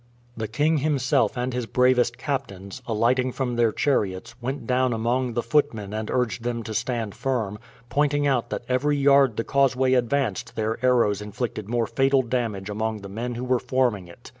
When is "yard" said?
8.97-9.37